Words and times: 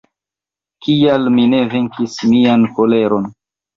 Kial 0.85 1.29
mi 1.35 1.45
ne 1.53 1.59
venkis 1.73 2.17
mian 2.33 2.67
koleron? 2.81 3.33